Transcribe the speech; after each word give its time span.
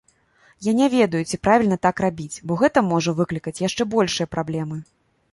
Я 0.67 0.71
не 0.79 0.85
ведаю, 0.93 1.19
ці 1.33 1.37
правільна 1.47 1.77
так 1.83 2.01
рабіць, 2.05 2.39
бо 2.51 2.57
гэта 2.61 2.83
можа 2.91 3.13
выклікаць 3.19 3.61
яшчэ 3.67 3.83
большыя 3.93 4.31
праблемы. 4.35 4.77